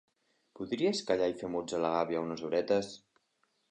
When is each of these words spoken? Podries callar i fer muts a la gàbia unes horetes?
Podries 0.59 1.03
callar 1.11 1.29
i 1.33 1.37
fer 1.43 1.53
muts 1.59 1.79
a 1.81 1.85
la 1.87 1.95
gàbia 1.99 2.27
unes 2.27 2.47
horetes? 2.51 2.95